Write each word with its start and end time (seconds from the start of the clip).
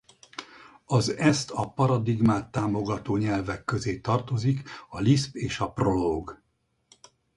Az 0.85 1.09
ezt 1.17 1.51
a 1.51 1.69
paradigmát 1.73 2.51
támogató 2.51 3.17
nyelvek 3.17 3.63
közé 3.65 3.99
tartozik 3.99 4.69
a 4.89 4.99
Lisp 4.99 5.35
és 5.35 5.59
a 5.59 5.71
Prolog. 5.71 6.41